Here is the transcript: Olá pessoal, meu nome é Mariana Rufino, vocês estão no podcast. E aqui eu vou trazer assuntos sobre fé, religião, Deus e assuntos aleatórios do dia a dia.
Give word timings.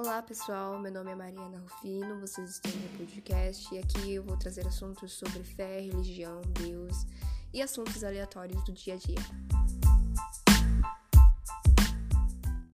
Olá 0.00 0.22
pessoal, 0.22 0.78
meu 0.78 0.92
nome 0.92 1.10
é 1.10 1.14
Mariana 1.16 1.58
Rufino, 1.58 2.20
vocês 2.20 2.50
estão 2.50 2.70
no 2.70 2.98
podcast. 2.98 3.74
E 3.74 3.78
aqui 3.78 4.14
eu 4.14 4.22
vou 4.22 4.36
trazer 4.36 4.64
assuntos 4.64 5.12
sobre 5.12 5.42
fé, 5.42 5.80
religião, 5.80 6.40
Deus 6.60 7.04
e 7.52 7.60
assuntos 7.60 8.04
aleatórios 8.04 8.62
do 8.62 8.70
dia 8.70 8.94
a 8.94 8.96
dia. 8.96 9.57